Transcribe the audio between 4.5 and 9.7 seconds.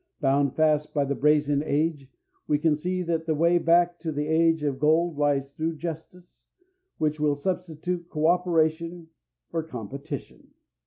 of gold lies through justice, which will substitute co operation for